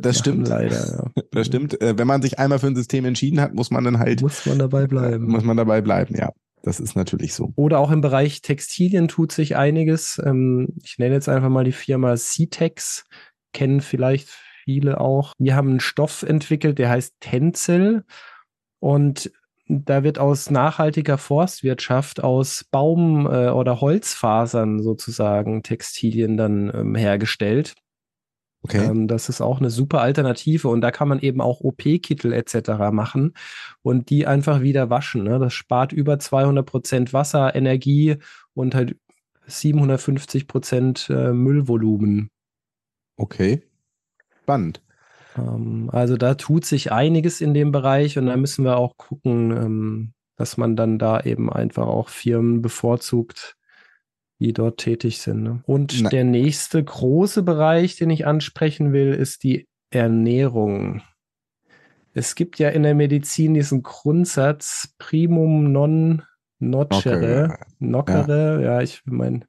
[0.00, 0.48] das stimmt.
[0.48, 1.22] leider, ja.
[1.30, 1.80] Das stimmt.
[1.80, 4.22] Äh, wenn man sich einmal für ein System entschieden hat, muss man dann halt.
[4.22, 5.26] Muss man dabei bleiben.
[5.26, 6.30] Muss man dabei bleiben, ja.
[6.64, 7.52] Das ist natürlich so.
[7.56, 10.20] Oder auch im Bereich Textilien tut sich einiges.
[10.24, 13.04] Ähm, ich nenne jetzt einfach mal die Firma C-Tex,
[13.52, 14.28] kennen vielleicht
[14.64, 15.34] viele auch.
[15.38, 18.04] Die haben einen Stoff entwickelt, der heißt Tencel.
[18.80, 19.30] Und
[19.66, 27.74] da wird aus nachhaltiger Forstwirtschaft, aus Baum- äh, oder Holzfasern sozusagen Textilien dann ähm, hergestellt.
[28.64, 28.82] Okay.
[28.82, 32.90] Ähm, das ist auch eine super Alternative und da kann man eben auch OP-Kittel etc.
[32.92, 33.34] machen
[33.82, 35.22] und die einfach wieder waschen.
[35.24, 35.38] Ne?
[35.38, 38.16] Das spart über 200 Prozent Wasser, Energie
[38.54, 38.96] und halt
[39.46, 42.30] 750 Prozent äh, Müllvolumen.
[43.18, 43.62] Okay,
[44.42, 44.80] spannend.
[45.36, 49.50] Ähm, also da tut sich einiges in dem Bereich und da müssen wir auch gucken,
[49.50, 53.56] ähm, dass man dann da eben einfach auch Firmen bevorzugt,
[54.44, 55.42] die dort tätig sind.
[55.42, 55.62] Ne?
[55.66, 56.10] Und Nein.
[56.10, 61.02] der nächste große Bereich, den ich ansprechen will, ist die Ernährung.
[62.12, 66.22] Es gibt ja in der Medizin diesen Grundsatz primum non
[66.58, 67.58] nocere.
[67.78, 69.40] Nocere, ja, ja ich meine,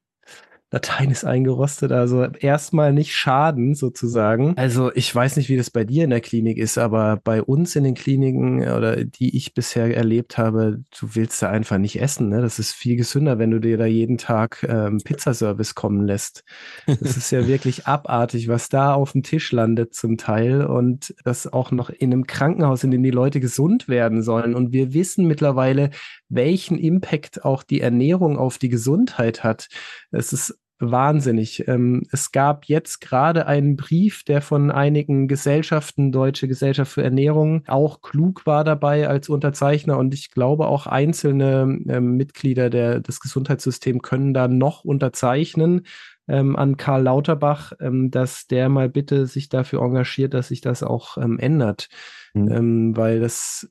[0.75, 4.57] Latein ist eingerostet, also erstmal nicht schaden sozusagen.
[4.57, 7.77] Also ich weiß nicht, wie das bei dir in der Klinik ist, aber bei uns
[7.77, 12.27] in den Kliniken oder die ich bisher erlebt habe, du willst da einfach nicht essen.
[12.27, 12.41] Ne?
[12.41, 16.43] Das ist viel gesünder, wenn du dir da jeden Tag ähm, Pizzaservice kommen lässt.
[16.87, 21.47] Das ist ja wirklich abartig, was da auf dem Tisch landet zum Teil und das
[21.47, 24.53] auch noch in einem Krankenhaus, in dem die Leute gesund werden sollen.
[24.53, 25.91] Und wir wissen mittlerweile,
[26.27, 29.69] welchen Impact auch die Ernährung auf die Gesundheit hat.
[30.11, 30.59] Es ist
[30.91, 31.67] wahnsinnig.
[31.67, 37.63] Ähm, es gab jetzt gerade einen Brief, der von einigen Gesellschaften, Deutsche Gesellschaft für Ernährung,
[37.67, 43.19] auch klug war dabei als Unterzeichner und ich glaube auch einzelne ähm, Mitglieder der, des
[43.19, 45.85] Gesundheitssystems können da noch unterzeichnen.
[46.27, 50.81] Ähm, an Karl Lauterbach, ähm, dass der mal bitte sich dafür engagiert, dass sich das
[50.81, 51.87] auch ähm, ändert,
[52.33, 52.97] mhm.
[52.97, 53.69] weil das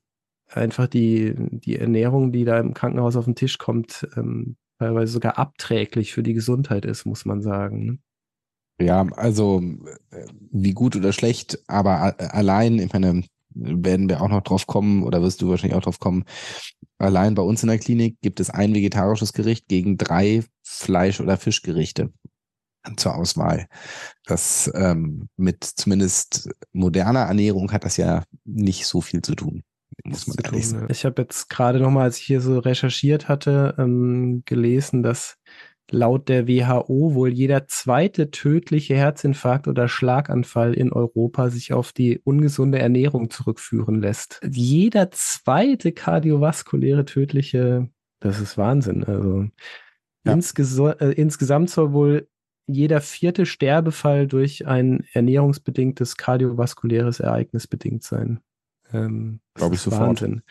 [0.48, 5.38] einfach die, die Ernährung, die da im Krankenhaus auf den Tisch kommt, ähm, teilweise sogar
[5.38, 7.86] abträglich für die Gesundheit ist, muss man sagen.
[7.86, 7.98] Ne?
[8.80, 9.62] Ja, also
[10.10, 13.22] äh, wie gut oder schlecht, aber allein, ich meine,
[13.54, 16.24] werden wir auch noch drauf kommen oder wirst du wahrscheinlich auch drauf kommen.
[16.98, 21.36] Allein bei uns in der Klinik gibt es ein vegetarisches Gericht gegen drei Fleisch- oder
[21.36, 22.12] Fischgerichte
[22.96, 23.66] zur Auswahl.
[24.26, 29.62] Das ähm, mit zumindest moderner Ernährung hat das ja nicht so viel zu tun
[30.04, 30.88] muss man ehrlich sagen.
[30.90, 35.38] Ich habe jetzt gerade nochmal, als ich hier so recherchiert hatte, ähm, gelesen, dass
[35.90, 42.18] laut der WHO wohl jeder zweite tödliche Herzinfarkt oder Schlaganfall in Europa sich auf die
[42.18, 44.40] ungesunde Ernährung zurückführen lässt.
[44.50, 47.88] Jeder zweite kardiovaskuläre tödliche,
[48.20, 49.04] das ist Wahnsinn.
[49.04, 49.46] Also
[50.24, 50.32] ja.
[50.32, 52.28] insges äh, insgesamt soll wohl
[52.66, 58.40] jeder vierte Sterbefall durch ein ernährungsbedingtes kardiovaskuläres Ereignis bedingt sein.
[58.92, 60.20] Ähm, Glaube ich sofort.
[60.20, 60.42] Wahnsinn.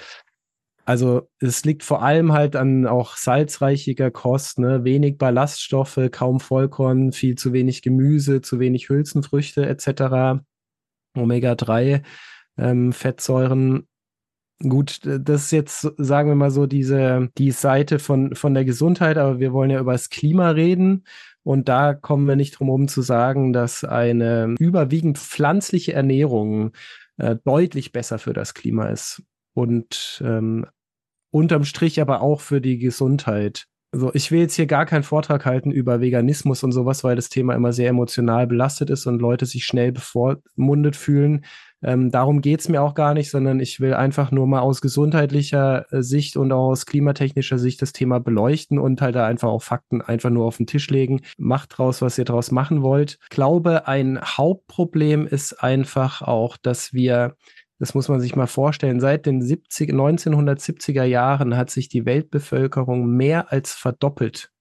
[0.85, 4.83] Also es liegt vor allem halt an auch salzreichiger Kost, ne?
[4.83, 10.43] wenig Ballaststoffe, kaum Vollkorn, viel zu wenig Gemüse, zu wenig Hülsenfrüchte etc.
[11.15, 12.03] Omega-3
[12.57, 13.87] ähm, Fettsäuren.
[14.59, 19.17] Gut, das ist jetzt, sagen wir mal so, diese, die Seite von, von der Gesundheit,
[19.17, 21.05] aber wir wollen ja über das Klima reden.
[21.43, 26.71] Und da kommen wir nicht drum herum zu sagen, dass eine überwiegend pflanzliche Ernährung
[27.17, 29.23] äh, deutlich besser für das Klima ist
[29.53, 30.65] und ähm,
[31.31, 33.67] unterm Strich aber auch für die Gesundheit.
[33.93, 37.29] Also ich will jetzt hier gar keinen Vortrag halten über Veganismus und sowas, weil das
[37.29, 41.45] Thema immer sehr emotional belastet ist und Leute sich schnell bevormundet fühlen.
[41.83, 45.85] Ähm, darum geht's mir auch gar nicht, sondern ich will einfach nur mal aus gesundheitlicher
[45.91, 49.61] äh, Sicht und auch aus klimatechnischer Sicht das Thema beleuchten und halt da einfach auch
[49.61, 51.21] Fakten einfach nur auf den Tisch legen.
[51.37, 53.19] Macht draus, was ihr draus machen wollt.
[53.21, 57.35] Ich glaube, ein Hauptproblem ist einfach auch, dass wir
[57.83, 59.01] das muss man sich mal vorstellen.
[59.01, 64.53] Seit den 70, 1970er Jahren hat sich die Weltbevölkerung mehr als verdoppelt.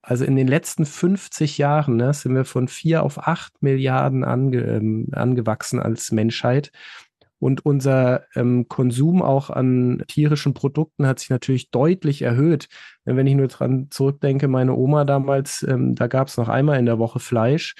[0.00, 4.62] Also in den letzten 50 Jahren ne, sind wir von 4 auf 8 Milliarden ange,
[4.62, 6.72] ähm, angewachsen als Menschheit.
[7.38, 12.68] Und unser ähm, Konsum auch an tierischen Produkten hat sich natürlich deutlich erhöht.
[13.04, 16.86] Wenn ich nur dran zurückdenke, meine Oma damals, ähm, da gab es noch einmal in
[16.86, 17.74] der Woche Fleisch.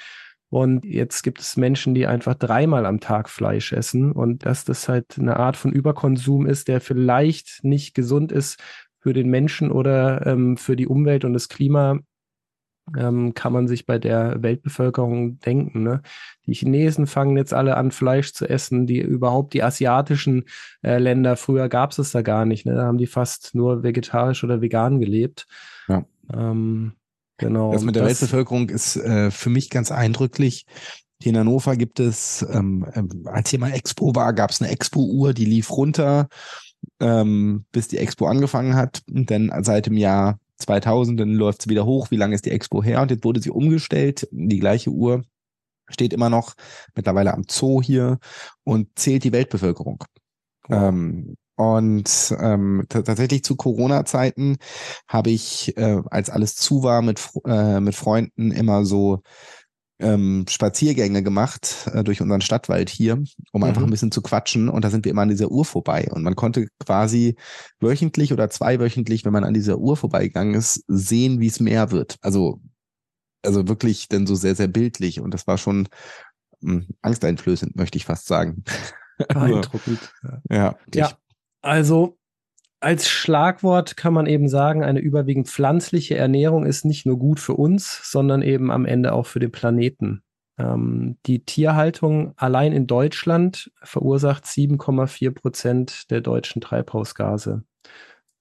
[0.51, 4.11] Und jetzt gibt es Menschen, die einfach dreimal am Tag Fleisch essen.
[4.11, 8.61] Und dass das halt eine Art von Überkonsum ist, der vielleicht nicht gesund ist
[8.99, 11.99] für den Menschen oder ähm, für die Umwelt und das Klima,
[12.97, 15.83] ähm, kann man sich bei der Weltbevölkerung denken.
[15.83, 16.01] Ne?
[16.45, 18.85] Die Chinesen fangen jetzt alle an, Fleisch zu essen.
[18.87, 20.43] Die überhaupt die asiatischen
[20.83, 22.65] äh, Länder, früher gab es es da gar nicht.
[22.65, 22.75] Ne?
[22.75, 25.47] Da haben die fast nur vegetarisch oder vegan gelebt.
[25.87, 26.03] Ja.
[26.33, 26.91] Ähm,
[27.37, 27.71] Genau.
[27.73, 30.65] Das mit der das, Weltbevölkerung ist äh, für mich ganz eindrücklich.
[31.21, 34.71] Hier in Hannover gibt es, ähm, ähm als hier mal Expo war, gab es eine
[34.71, 36.27] Expo-Uhr, die lief runter,
[36.99, 39.01] ähm, bis die Expo angefangen hat.
[39.09, 42.11] Und dann seit dem Jahr 2000, dann läuft sie wieder hoch.
[42.11, 43.01] Wie lange ist die Expo her?
[43.01, 44.27] Und jetzt wurde sie umgestellt.
[44.31, 45.23] Die gleiche Uhr
[45.89, 46.53] steht immer noch
[46.95, 48.19] mittlerweile am Zoo hier
[48.63, 50.03] und zählt die Weltbevölkerung.
[50.69, 54.57] Ähm, und ähm, tatsächlich zu Corona-Zeiten
[55.07, 59.21] habe ich, äh, als alles zu war, mit, äh, mit Freunden immer so
[60.01, 63.63] ähm, Spaziergänge gemacht äh, durch unseren Stadtwald hier, um mhm.
[63.63, 64.69] einfach ein bisschen zu quatschen.
[64.69, 66.09] Und da sind wir immer an dieser Uhr vorbei.
[66.11, 67.35] Und man konnte quasi
[67.79, 72.17] wöchentlich oder zweiwöchentlich, wenn man an dieser Uhr vorbeigegangen ist, sehen, wie es mehr wird.
[72.21, 72.59] Also,
[73.43, 75.19] also wirklich dann so sehr, sehr bildlich.
[75.19, 75.87] Und das war schon
[76.61, 78.63] mh, hm, angsteinflößend, möchte ich fast sagen.
[79.27, 79.99] Beeindruckend.
[80.49, 81.11] ja, ja,
[81.61, 82.17] also
[82.79, 87.53] als Schlagwort kann man eben sagen, eine überwiegend pflanzliche Ernährung ist nicht nur gut für
[87.53, 90.23] uns, sondern eben am Ende auch für den Planeten.
[90.57, 97.63] Ähm, die Tierhaltung allein in Deutschland verursacht 7,4 Prozent der deutschen Treibhausgase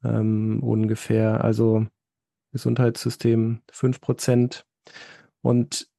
[0.02, 1.44] ähm, ungefähr.
[1.44, 1.86] Also
[2.52, 4.66] Gesundheitssystem 5 Prozent.
[5.42, 5.89] Und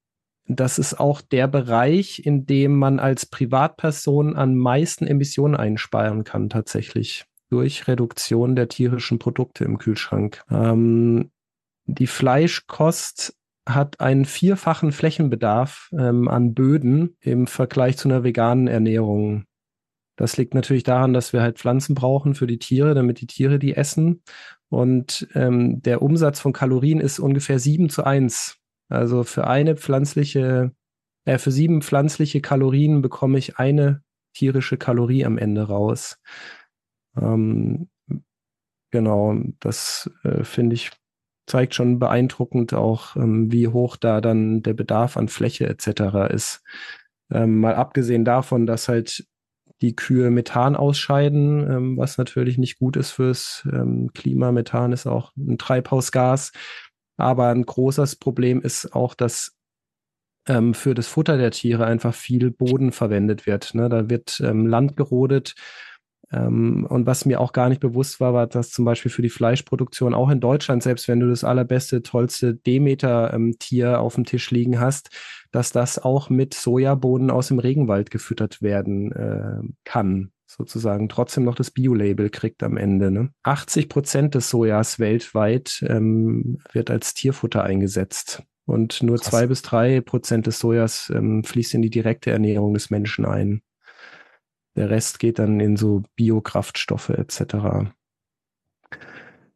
[0.55, 6.49] das ist auch der Bereich, in dem man als Privatperson am meisten Emissionen einsparen kann,
[6.49, 10.41] tatsächlich durch Reduktion der tierischen Produkte im Kühlschrank.
[10.49, 11.31] Ähm,
[11.85, 13.35] die Fleischkost
[13.67, 19.45] hat einen vierfachen Flächenbedarf ähm, an Böden im Vergleich zu einer veganen Ernährung.
[20.15, 23.59] Das liegt natürlich daran, dass wir halt Pflanzen brauchen für die Tiere, damit die Tiere
[23.59, 24.23] die essen.
[24.69, 28.60] Und ähm, der Umsatz von Kalorien ist ungefähr 7 zu 1
[28.91, 30.71] also für eine pflanzliche,
[31.25, 36.17] äh, für sieben pflanzliche Kalorien bekomme ich eine tierische Kalorie am Ende raus.
[37.17, 37.89] Ähm,
[38.91, 40.91] genau, das äh, finde ich
[41.47, 46.31] zeigt schon beeindruckend auch, ähm, wie hoch da dann der Bedarf an Fläche etc.
[46.33, 46.63] ist.
[47.31, 49.25] Ähm, mal abgesehen davon, dass halt
[49.81, 54.51] die Kühe Methan ausscheiden, ähm, was natürlich nicht gut ist fürs ähm, Klima.
[54.51, 56.51] Methan ist auch ein Treibhausgas.
[57.21, 59.55] Aber ein großes Problem ist auch, dass
[60.47, 63.73] ähm, für das Futter der Tiere einfach viel Boden verwendet wird.
[63.75, 63.89] Ne?
[63.89, 65.55] Da wird ähm, Land gerodet.
[66.31, 69.29] Ähm, und was mir auch gar nicht bewusst war, war, dass zum Beispiel für die
[69.29, 74.49] Fleischproduktion auch in Deutschland, selbst wenn du das allerbeste, tollste Demeter-Tier ähm, auf dem Tisch
[74.51, 75.09] liegen hast,
[75.51, 81.55] dass das auch mit Sojabohnen aus dem Regenwald gefüttert werden äh, kann sozusagen trotzdem noch
[81.55, 83.11] das Bio-Label kriegt am Ende.
[83.11, 83.29] Ne?
[83.43, 88.43] 80 Prozent des Sojas weltweit ähm, wird als Tierfutter eingesetzt.
[88.65, 89.29] Und nur Krass.
[89.29, 93.61] zwei bis drei Prozent des Sojas ähm, fließt in die direkte Ernährung des Menschen ein.
[94.75, 97.91] Der Rest geht dann in so Biokraftstoffe etc.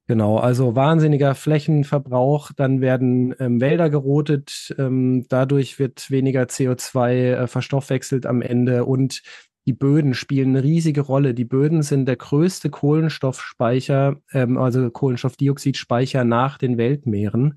[0.08, 7.48] Genau, also wahnsinniger Flächenverbrauch, dann werden ähm, Wälder gerotet, ähm, dadurch wird weniger CO2 äh,
[7.48, 9.24] verstoffwechselt am Ende und
[9.66, 11.34] die Böden spielen eine riesige Rolle.
[11.34, 17.56] Die Böden sind der größte Kohlenstoffspeicher, ähm, also Kohlenstoffdioxidspeicher nach den Weltmeeren.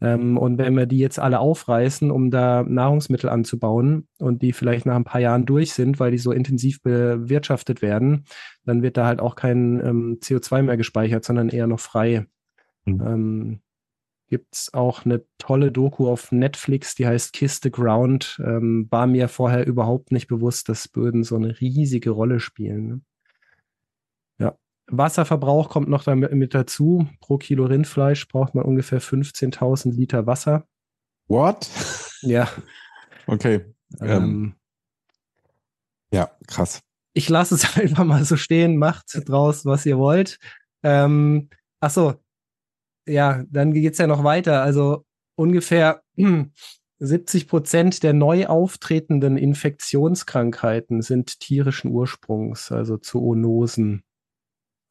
[0.00, 4.86] Ähm, und wenn wir die jetzt alle aufreißen, um da Nahrungsmittel anzubauen und die vielleicht
[4.86, 8.24] nach ein paar Jahren durch sind, weil die so intensiv bewirtschaftet werden,
[8.64, 12.26] dann wird da halt auch kein ähm, CO2 mehr gespeichert, sondern eher noch frei.
[12.84, 13.60] Mhm.
[14.28, 18.40] Gibt es auch eine tolle Doku auf Netflix, die heißt Kiss the Ground.
[18.44, 22.86] Ähm, war mir vorher überhaupt nicht bewusst, dass Böden so eine riesige Rolle spielen.
[22.88, 23.00] Ne?
[24.88, 27.08] Wasserverbrauch kommt noch damit mit dazu.
[27.20, 30.66] Pro Kilo Rindfleisch braucht man ungefähr 15.000 Liter Wasser.
[31.28, 31.68] What?
[32.22, 32.48] Ja.
[33.28, 33.74] Okay.
[34.00, 34.54] Ähm, ähm,
[36.12, 36.80] ja, krass.
[37.12, 38.76] Ich lasse es einfach mal so stehen.
[38.76, 40.38] Macht draus, was ihr wollt.
[40.84, 42.14] Ähm, ach so.
[43.06, 44.62] Ja, dann geht es ja noch weiter.
[44.62, 45.04] Also
[45.36, 46.02] ungefähr
[46.98, 54.02] 70 Prozent der neu auftretenden Infektionskrankheiten sind tierischen Ursprungs, also Zoonosen.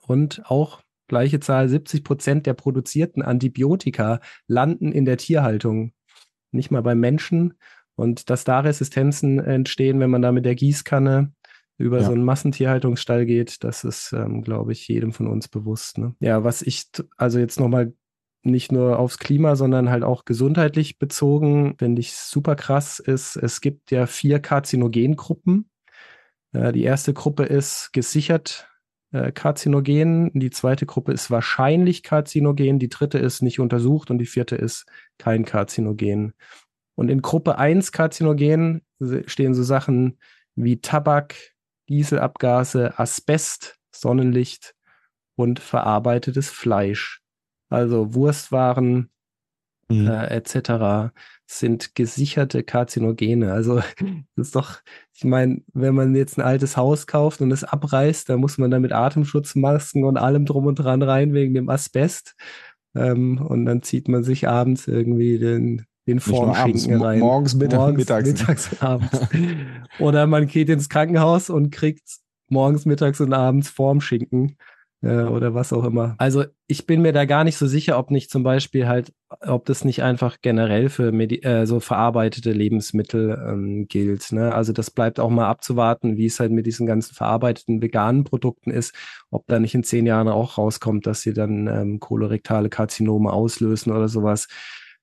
[0.08, 5.94] Und auch gleiche Zahl, 70 Prozent der produzierten Antibiotika landen in der Tierhaltung,
[6.52, 7.56] nicht mal beim Menschen.
[7.96, 11.32] Und dass da Resistenzen entstehen, wenn man da mit der Gießkanne
[11.78, 12.06] über ja.
[12.06, 15.98] so einen Massentierhaltungsstall geht, das ist, ähm, glaube ich, jedem von uns bewusst.
[15.98, 16.16] Ne?
[16.20, 16.86] Ja, was ich
[17.18, 17.94] also jetzt nochmal
[18.46, 23.62] nicht nur aufs Klima, sondern halt auch gesundheitlich bezogen, finde ich super krass, ist, es
[23.62, 25.70] gibt ja vier Karzinogengruppen.
[26.54, 28.70] Äh, die erste Gruppe ist gesichert
[29.12, 30.32] äh, karzinogen.
[30.34, 32.80] Die zweite Gruppe ist wahrscheinlich karzinogen.
[32.80, 34.86] Die dritte ist nicht untersucht und die vierte ist
[35.18, 36.34] kein Karzinogen.
[36.96, 38.82] Und in Gruppe 1 Karzinogen
[39.26, 40.18] stehen so Sachen
[40.56, 41.36] wie Tabak,
[41.90, 44.76] Dieselabgase, Asbest, Sonnenlicht
[45.36, 47.22] und verarbeitetes Fleisch.
[47.76, 49.10] Also Wurstwaren
[49.90, 50.08] mhm.
[50.08, 51.12] äh, etc
[51.48, 53.52] sind gesicherte Karzinogene.
[53.52, 53.76] Also
[54.36, 54.80] das ist doch,
[55.14, 58.72] ich meine, wenn man jetzt ein altes Haus kauft und es abreißt, dann muss man
[58.72, 62.36] da mit Atemschutzmasken und allem drum und dran rein wegen dem Asbest.
[62.96, 67.20] Ähm, und dann zieht man sich abends irgendwie den, den Formschinken rein.
[67.20, 68.28] Morgens, Mittag, morgens, mittags.
[68.28, 69.20] mittags und abends.
[70.00, 72.04] Oder man geht ins Krankenhaus und kriegt
[72.48, 74.58] morgens, mittags und abends Formschinken
[75.06, 76.16] oder was auch immer.
[76.18, 79.66] Also ich bin mir da gar nicht so sicher, ob nicht zum Beispiel halt, ob
[79.66, 84.32] das nicht einfach generell für Medi äh, so verarbeitete Lebensmittel ähm, gilt.
[84.32, 84.54] Ne?
[84.54, 88.72] Also das bleibt auch mal abzuwarten, wie es halt mit diesen ganzen verarbeiteten veganen Produkten
[88.72, 88.96] ist,
[89.30, 93.92] ob da nicht in zehn Jahren auch rauskommt, dass sie dann ähm, kolorektale Karzinome auslösen
[93.92, 94.48] oder sowas.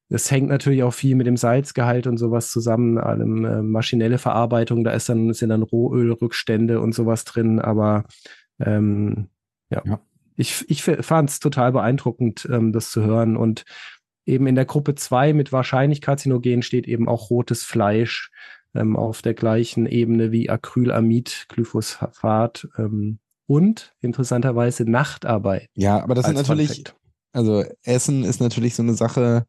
[0.08, 4.84] Das hängt natürlich auch viel mit dem Salzgehalt und sowas zusammen, allem äh, maschinelle Verarbeitung,
[4.84, 8.04] da ist dann, sind dann Rohölrückstände und sowas drin, aber
[8.60, 9.28] ähm,
[9.72, 9.82] ja.
[9.84, 10.00] ja.
[10.36, 13.36] Ich, ich fand es total beeindruckend, ähm, das zu hören.
[13.36, 13.64] Und
[14.24, 18.30] eben in der Gruppe 2 mit wahrscheinlich Karzinogen steht eben auch rotes Fleisch
[18.74, 25.68] ähm, auf der gleichen Ebene wie Acrylamid, Glyphosat ähm, und interessanterweise Nachtarbeit.
[25.74, 26.96] Ja, aber das sind natürlich, Funfact.
[27.32, 29.44] also Essen ist natürlich so eine Sache,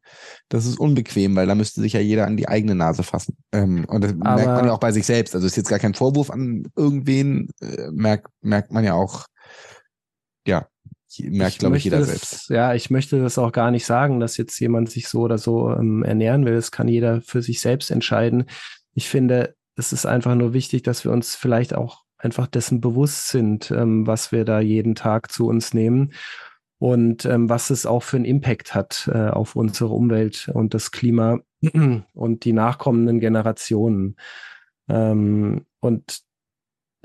[0.48, 3.36] das ist unbequem, weil da müsste sich ja jeder an die eigene Nase fassen.
[3.52, 5.34] Ähm, und das aber merkt man ja auch bei sich selbst.
[5.34, 9.26] Also ist jetzt gar kein Vorwurf an irgendwen, äh, merkt, merkt man ja auch
[10.46, 10.68] ja,
[11.20, 12.50] merkt, glaube ich, jeder das, selbst.
[12.50, 15.70] Ja, ich möchte das auch gar nicht sagen, dass jetzt jemand sich so oder so
[15.70, 16.54] ähm, ernähren will.
[16.54, 18.46] Das kann jeder für sich selbst entscheiden.
[18.94, 23.28] Ich finde, es ist einfach nur wichtig, dass wir uns vielleicht auch einfach dessen bewusst
[23.28, 26.12] sind, ähm, was wir da jeden Tag zu uns nehmen
[26.78, 30.90] und ähm, was es auch für einen Impact hat äh, auf unsere Umwelt und das
[30.90, 31.40] Klima
[32.14, 34.16] und die nachkommenden Generationen.
[34.88, 36.20] Ähm, und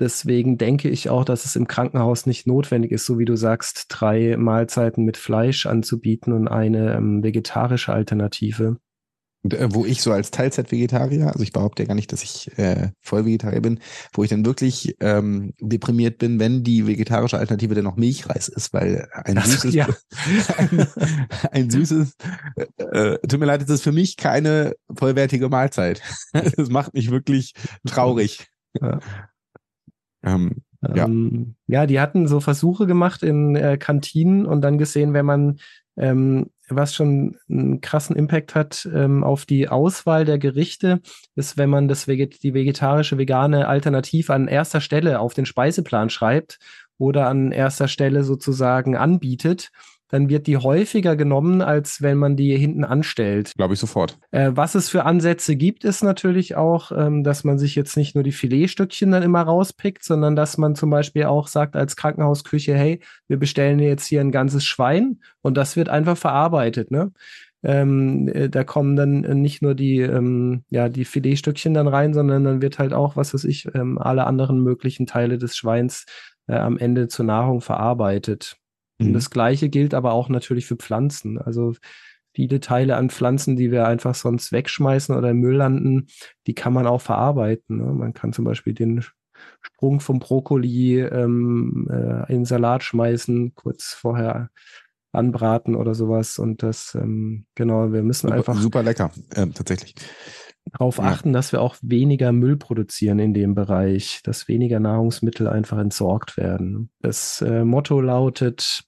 [0.00, 3.86] Deswegen denke ich auch, dass es im Krankenhaus nicht notwendig ist, so wie du sagst,
[3.90, 8.78] drei Mahlzeiten mit Fleisch anzubieten und eine ähm, vegetarische Alternative.
[9.42, 12.90] Äh, wo ich so als Teilzeit-Vegetarier, also ich behaupte ja gar nicht, dass ich äh,
[13.00, 13.80] Vollvegetarier bin,
[14.12, 18.72] wo ich dann wirklich ähm, deprimiert bin, wenn die vegetarische Alternative dann noch Milchreis ist,
[18.74, 19.86] weil ein also, süßes, ja.
[20.58, 20.86] ein,
[21.52, 22.16] ein, süßes,
[22.76, 26.02] äh, tut mir leid, das ist für mich keine vollwertige Mahlzeit.
[26.32, 27.54] das macht mich wirklich
[27.86, 28.46] traurig.
[28.80, 29.00] Ja.
[30.22, 31.04] Ähm, ja.
[31.04, 35.58] Ähm, ja, die hatten so Versuche gemacht in äh, Kantinen und dann gesehen, wenn man
[35.96, 41.00] ähm, was schon einen krassen Impact hat ähm, auf die Auswahl der Gerichte,
[41.34, 46.10] ist, wenn man das Veget die vegetarische, vegane Alternative an erster Stelle auf den Speiseplan
[46.10, 46.58] schreibt
[46.96, 49.70] oder an erster Stelle sozusagen anbietet,
[50.10, 53.52] dann wird die häufiger genommen, als wenn man die hinten anstellt.
[53.56, 54.18] Glaube ich sofort.
[54.30, 58.14] Äh, was es für Ansätze gibt, ist natürlich auch, ähm, dass man sich jetzt nicht
[58.14, 62.74] nur die Filetstückchen dann immer rauspickt, sondern dass man zum Beispiel auch sagt als Krankenhausküche,
[62.74, 66.90] hey, wir bestellen jetzt hier ein ganzes Schwein und das wird einfach verarbeitet.
[66.90, 67.12] Ne?
[67.62, 72.44] Ähm, äh, da kommen dann nicht nur die, ähm, ja, die Filetstückchen dann rein, sondern
[72.44, 76.06] dann wird halt auch, was weiß ich, ähm, alle anderen möglichen Teile des Schweins
[76.46, 78.56] äh, am Ende zur Nahrung verarbeitet.
[79.00, 79.08] Mhm.
[79.08, 81.38] Und das Gleiche gilt aber auch natürlich für Pflanzen.
[81.38, 81.74] Also
[82.34, 86.06] viele Teile an Pflanzen, die wir einfach sonst wegschmeißen oder im Müll landen,
[86.46, 87.78] die kann man auch verarbeiten.
[87.78, 87.92] Ne?
[87.92, 89.04] Man kann zum Beispiel den
[89.62, 94.50] Sprung vom Brokkoli ähm, äh, in Salat schmeißen, kurz vorher
[95.12, 96.38] anbraten oder sowas.
[96.38, 98.56] Und das, ähm, genau, wir müssen super, einfach.
[98.56, 99.94] Super lecker, äh, tatsächlich.
[100.72, 101.04] Darauf ja.
[101.04, 106.36] achten, dass wir auch weniger Müll produzieren in dem Bereich, dass weniger Nahrungsmittel einfach entsorgt
[106.36, 106.90] werden.
[107.00, 108.84] Das äh, Motto lautet,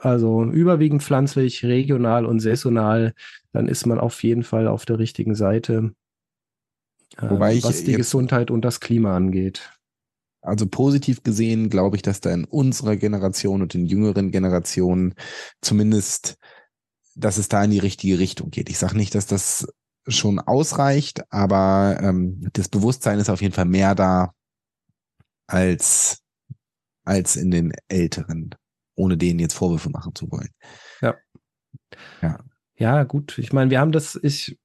[0.00, 3.12] also überwiegend pflanzlich, regional und saisonal,
[3.52, 5.92] dann ist man auf jeden Fall auf der richtigen Seite,
[7.16, 9.72] äh, was die Gesundheit und das Klima angeht.
[10.42, 15.14] Also positiv gesehen glaube ich, dass da in unserer Generation und in jüngeren Generationen
[15.60, 16.36] zumindest,
[17.16, 18.70] dass es da in die richtige Richtung geht.
[18.70, 19.66] Ich sage nicht, dass das
[20.06, 24.32] schon ausreicht, aber ähm, das Bewusstsein ist auf jeden Fall mehr da
[25.46, 26.22] als,
[27.04, 28.54] als in den Älteren,
[28.94, 30.50] ohne denen jetzt Vorwürfe machen zu wollen.
[31.00, 31.14] Ja.
[32.22, 32.38] Ja.
[32.78, 33.38] Ja, gut.
[33.38, 34.58] Ich meine, wir haben das, ich,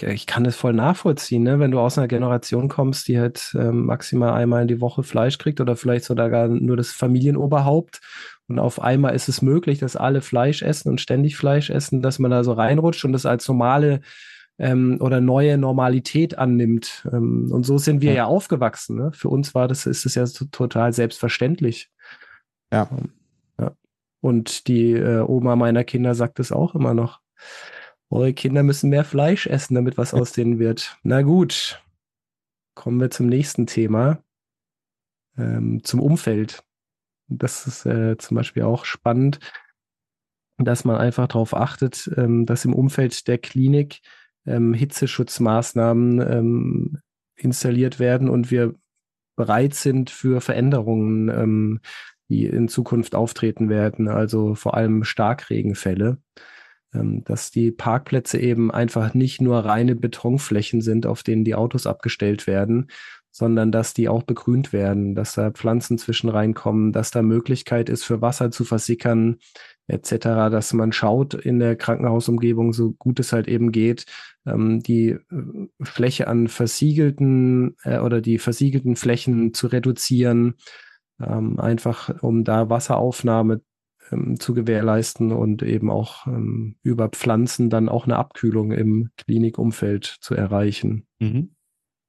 [0.00, 1.60] ich kann das voll nachvollziehen, ne?
[1.60, 5.38] wenn du aus einer Generation kommst, die halt ähm, maximal einmal in die Woche Fleisch
[5.38, 8.00] kriegt oder vielleicht sogar nur das Familienoberhaupt
[8.48, 12.18] und auf einmal ist es möglich, dass alle Fleisch essen und ständig Fleisch essen, dass
[12.18, 14.00] man da so reinrutscht und das als normale
[14.62, 17.06] ähm, oder neue Normalität annimmt.
[17.12, 18.96] Ähm, und so sind wir ja, ja aufgewachsen.
[18.96, 19.12] Ne?
[19.12, 21.90] Für uns war das, ist es ja total selbstverständlich.
[22.72, 22.88] Ja.
[23.58, 23.72] ja.
[24.20, 27.20] Und die äh, Oma meiner Kinder sagt es auch immer noch
[28.08, 30.98] eure Kinder müssen mehr Fleisch essen, damit was aus denen wird.
[31.02, 31.82] Na gut,
[32.74, 34.22] kommen wir zum nächsten Thema,
[35.38, 36.62] ähm, zum Umfeld.
[37.26, 39.40] Das ist äh, zum Beispiel auch spannend,
[40.58, 44.02] dass man einfach darauf achtet, ähm, dass im Umfeld der Klinik
[44.46, 46.98] ähm, Hitzeschutzmaßnahmen ähm,
[47.36, 48.74] installiert werden und wir
[49.36, 51.80] bereit sind für Veränderungen, ähm,
[52.28, 56.18] die in Zukunft auftreten werden, also vor allem Starkregenfälle.
[56.94, 61.86] Ähm, dass die Parkplätze eben einfach nicht nur reine Betonflächen sind, auf denen die Autos
[61.86, 62.88] abgestellt werden,
[63.30, 68.04] sondern dass die auch begrünt werden, dass da Pflanzen zwischen reinkommen, dass da Möglichkeit ist,
[68.04, 69.38] für Wasser zu versickern,
[69.86, 74.06] etc., dass man schaut in der Krankenhausumgebung, so gut es halt eben geht,
[74.46, 80.54] ähm, die äh, Fläche an versiegelten äh, oder die versiegelten Flächen zu reduzieren,
[81.20, 83.60] ähm, einfach um da Wasseraufnahme
[84.10, 90.04] ähm, zu gewährleisten und eben auch ähm, über Pflanzen dann auch eine Abkühlung im Klinikumfeld
[90.04, 91.06] zu erreichen.
[91.18, 91.54] Mhm.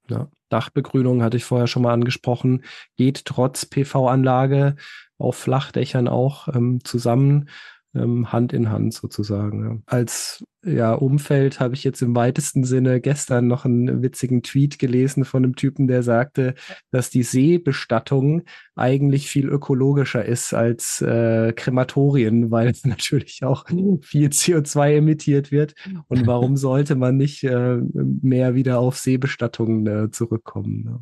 [0.09, 0.29] Ja.
[0.53, 2.63] Dachbegrünung hatte ich vorher schon mal angesprochen,
[2.95, 4.75] geht trotz PV-Anlage
[5.17, 7.49] auf Flachdächern auch ähm, zusammen
[7.95, 9.63] ähm, Hand in Hand sozusagen.
[9.63, 9.77] Ja.
[9.85, 15.25] Als ja, Umfeld habe ich jetzt im weitesten Sinne gestern noch einen witzigen Tweet gelesen
[15.25, 16.55] von einem Typen, der sagte,
[16.91, 18.43] dass die Seebestattung
[18.75, 25.73] eigentlich viel ökologischer ist als äh, Krematorien, weil es natürlich auch viel CO2 emittiert wird.
[26.07, 30.83] Und warum sollte man nicht äh, mehr wieder auf Seebestattungen äh, zurückkommen?
[30.83, 30.99] Ne?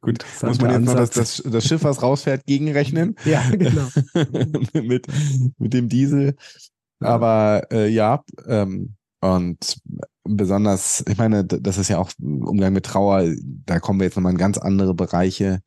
[0.00, 3.16] Gut, muss man jetzt noch das, das, das, Schiff, was rausfährt, gegenrechnen.
[3.24, 3.86] Ja, genau.
[4.72, 5.06] mit,
[5.58, 6.36] mit dem Diesel.
[7.00, 9.80] Aber äh, ja, ähm, und
[10.24, 14.32] besonders, ich meine, das ist ja auch Umgang mit Trauer, da kommen wir jetzt nochmal
[14.32, 15.60] in ganz andere Bereiche.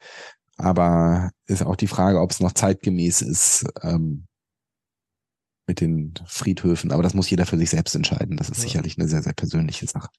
[0.58, 4.26] Aber ist auch die Frage, ob es noch zeitgemäß ist ähm,
[5.68, 6.92] mit den Friedhöfen.
[6.92, 8.38] Aber das muss jeder für sich selbst entscheiden.
[8.38, 8.64] Das ist ja.
[8.64, 10.10] sicherlich eine sehr, sehr persönliche Sache.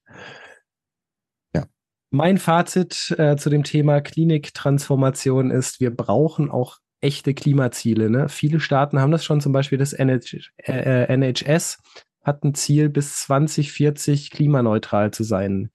[2.14, 8.10] Mein Fazit äh, zu dem Thema Kliniktransformation ist, wir brauchen auch echte Klimaziele.
[8.10, 8.28] Ne?
[8.28, 11.78] Viele Staaten haben das schon, zum Beispiel das NH äh, NHS
[12.22, 15.70] hat ein Ziel, bis 2040 klimaneutral zu sein.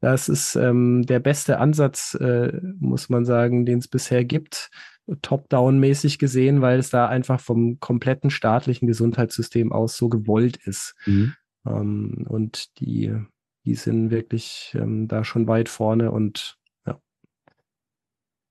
[0.00, 4.70] Das ist ähm, der beste Ansatz, äh, muss man sagen, den es bisher gibt,
[5.22, 10.94] top-down-mäßig gesehen, weil es da einfach vom kompletten staatlichen Gesundheitssystem aus so gewollt ist.
[11.06, 11.34] Mhm.
[11.66, 13.14] Ähm, und die
[13.64, 16.56] die sind wirklich ähm, da schon weit vorne und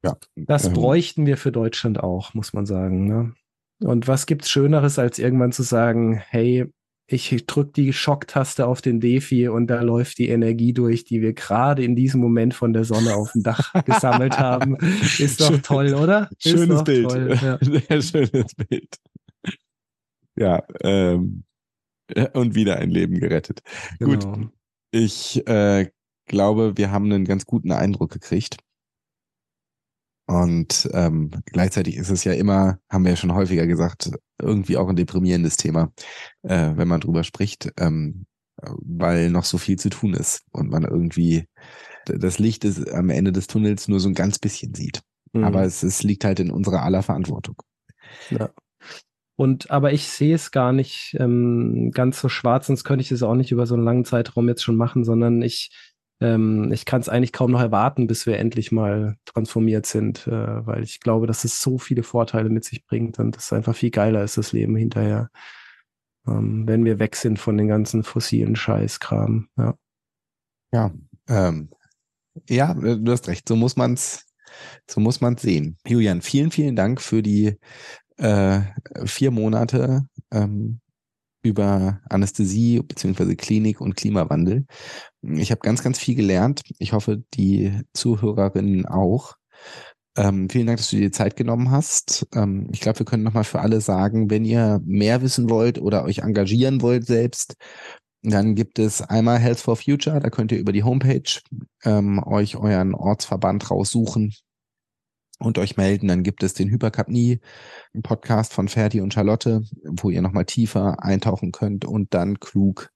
[0.04, 0.18] ja.
[0.36, 3.08] Das ähm, bräuchten wir für Deutschland auch, muss man sagen.
[3.08, 3.34] Ne?
[3.80, 6.66] Und was gibt's Schöneres, als irgendwann zu sagen, hey,
[7.06, 11.34] ich drücke die Schocktaste auf den Defi und da läuft die Energie durch, die wir
[11.34, 14.78] gerade in diesem Moment von der Sonne auf dem Dach gesammelt haben.
[15.20, 16.30] Ist doch toll, oder?
[16.40, 17.10] Schönes Bild.
[17.10, 17.58] Toll, ja.
[17.62, 18.96] Sehr schönes Bild.
[20.36, 21.44] Ja, ähm,
[22.34, 23.62] und wieder ein Leben gerettet.
[24.00, 24.32] Genau.
[24.32, 24.50] Gut,
[24.92, 25.90] ich äh,
[26.26, 28.58] glaube, wir haben einen ganz guten Eindruck gekriegt.
[30.26, 34.12] Und ähm, gleichzeitig ist es ja immer, haben wir ja schon häufiger gesagt,
[34.42, 35.92] irgendwie auch ein deprimierendes Thema,
[36.44, 38.26] äh, wenn man drüber spricht, ähm,
[38.58, 41.48] weil noch so viel zu tun ist und man irgendwie
[42.06, 45.02] das Licht ist am Ende des Tunnels nur so ein ganz bisschen sieht.
[45.34, 45.44] Mhm.
[45.44, 47.56] Aber es, es liegt halt in unserer aller Verantwortung.
[48.30, 48.50] Ja.
[49.36, 53.24] Und aber ich sehe es gar nicht ähm, ganz so schwarz, sonst könnte ich es
[53.24, 55.72] auch nicht über so einen langen Zeitraum jetzt schon machen, sondern ich
[56.24, 60.66] ähm, ich kann es eigentlich kaum noch erwarten, bis wir endlich mal transformiert sind, äh,
[60.66, 63.92] weil ich glaube, dass es so viele Vorteile mit sich bringt und es einfach viel
[63.92, 65.30] geiler ist, das Leben hinterher,
[66.28, 69.50] ähm, wenn wir weg sind von den ganzen fossilen Scheißkram.
[69.58, 69.76] Ja,
[70.72, 70.92] ja,
[71.28, 71.70] ähm,
[72.50, 74.26] ja du hast recht, so muss man es
[74.88, 75.78] so muss man sehen.
[75.86, 77.58] Julian, vielen, vielen Dank für die
[78.18, 78.62] äh,
[79.06, 80.80] vier Monate ähm,
[81.44, 84.66] über Anästhesie beziehungsweise Klinik und Klimawandel.
[85.22, 86.62] Ich habe ganz, ganz viel gelernt.
[86.80, 89.36] Ich hoffe, die Zuhörerinnen auch.
[90.16, 92.28] Ähm, vielen Dank, dass du dir Zeit genommen hast.
[92.34, 96.04] Ähm, ich glaube, wir können nochmal für alle sagen, wenn ihr mehr wissen wollt oder
[96.06, 97.56] euch engagieren wollt selbst,
[98.22, 101.42] dann gibt es einmal Health for Future, da könnt ihr über die Homepage
[101.84, 104.34] ähm, euch euren Ortsverband raussuchen
[105.44, 106.08] und euch melden.
[106.08, 107.40] Dann gibt es den Hypercapnie
[108.02, 112.90] Podcast von Ferdi und Charlotte, wo ihr nochmal tiefer eintauchen könnt und dann klug.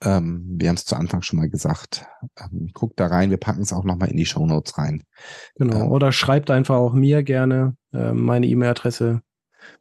[0.00, 2.06] Ähm, wir haben es zu Anfang schon mal gesagt.
[2.38, 5.02] Ähm, guckt da rein, wir packen es auch nochmal in die Show Notes rein.
[5.56, 5.84] Genau.
[5.84, 7.76] Ähm, Oder schreibt einfach auch mir gerne.
[7.92, 9.22] Ähm, meine E-Mail-Adresse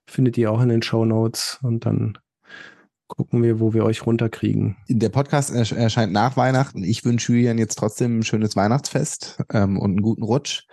[0.07, 2.17] findet ihr auch in den Show Notes und dann
[3.07, 4.77] gucken wir, wo wir euch runterkriegen.
[4.87, 6.83] Der Podcast erscheint nach Weihnachten.
[6.83, 10.65] Ich wünsche Julian jetzt trotzdem ein schönes Weihnachtsfest ähm, und einen guten Rutsch.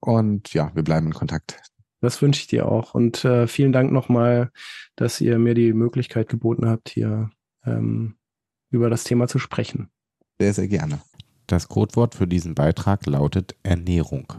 [0.00, 1.60] Und ja, wir bleiben in Kontakt.
[2.00, 2.94] Das wünsche ich dir auch.
[2.94, 4.50] Und äh, vielen Dank nochmal,
[4.96, 7.30] dass ihr mir die Möglichkeit geboten habt, hier
[7.64, 8.16] ähm,
[8.70, 9.88] über das Thema zu sprechen.
[10.38, 11.00] Sehr, sehr gerne.
[11.46, 14.32] Das Codewort für diesen Beitrag lautet Ernährung.